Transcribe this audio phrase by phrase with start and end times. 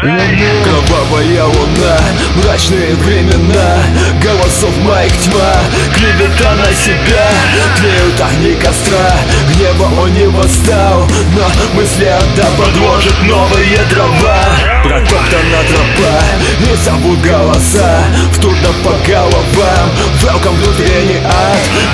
[0.00, 1.98] Кровавая луна,
[2.36, 3.82] мрачные времена
[4.22, 5.52] Голосов моих тьма,
[5.94, 7.28] клевета на себя
[7.76, 9.12] Тлеют огни костра,
[9.52, 11.06] гнева он не восстал
[11.36, 11.46] Но
[11.78, 14.40] мысли отда подложат новые дрова.
[14.82, 16.20] Протоптана тропа,
[16.60, 19.90] не зовут голоса В трудно по головам,
[20.22, 21.09] welcome внутренний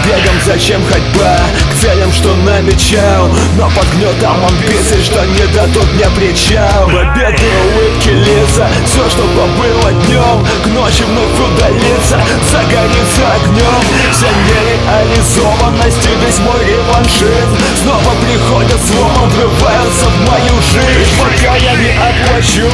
[0.07, 1.37] Бегом зачем ходьба,
[1.69, 3.29] к целям, что намечал.
[3.59, 6.87] Но под гнетом амбиций, что не дадут мне причал.
[6.87, 7.43] Победы
[7.75, 9.23] улыбки лица, все, что
[9.59, 12.21] было днем К ночи вновь удалится,
[12.51, 13.83] загорится огнем
[14.13, 17.57] Вся нереализованность и весь мой реваншизм.
[17.83, 21.19] Снова приходят сломом, врываются в мою жизнь.
[21.19, 22.71] Пока я не отплачу,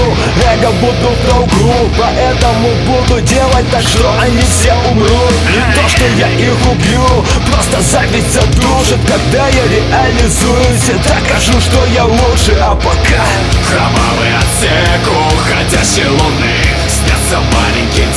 [0.63, 5.33] эго буду в долгу Поэтому буду делать так, что они все умрут.
[5.51, 11.85] Не то, что я их убью, просто зависть задушит Когда я реализуюсь, я докажу, что
[11.87, 12.57] я лучше.
[12.61, 13.25] А пока
[13.69, 15.03] Кровавый отсек
[15.33, 16.57] уходящей луны
[16.89, 18.13] Снятся маленьким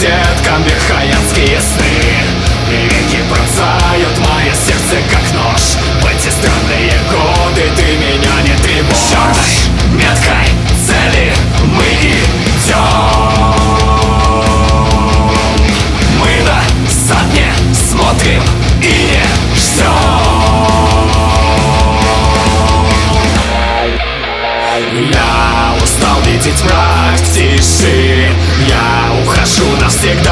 [24.77, 28.29] Я устал видеть мрак тиши.
[28.67, 30.24] Я ухожу навсегда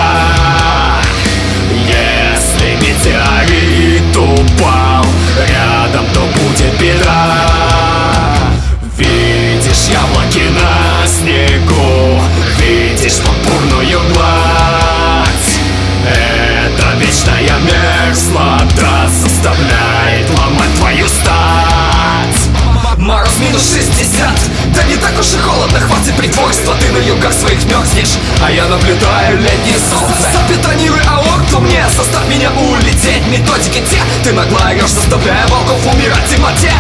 [24.04, 28.18] 60 Да не так уж и холодно, хватит притворства Ты на югах своих мерзнешь.
[28.42, 30.28] А я наблюдаю летнее солнце.
[30.34, 31.84] Запетонируй аорту мне?
[31.96, 34.02] Заставь меня улететь Методики те.
[34.24, 36.72] Ты нагло орешь, заставляя волков умирать в темноте.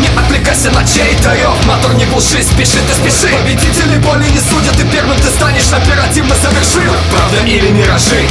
[0.00, 3.34] Не отвлекайся на чей-то рев Мотор не глуши, спеши ты спеши.
[3.34, 8.22] Победители боли не судят И первым ты станешь оперативно совершил Правда или миражи?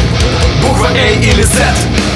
[0.61, 1.51] Буква А или Z?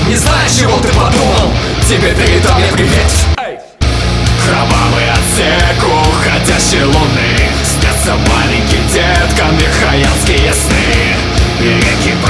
[0.08, 1.52] Не знаешь, чего ты подумал?
[1.88, 3.12] Тебе передам я привет
[4.46, 6.05] Кровавый отсек
[6.46, 7.38] уходящей луны.
[7.64, 11.16] Снятся маленьким деткам верхоянские сны.
[11.60, 12.25] И пронзают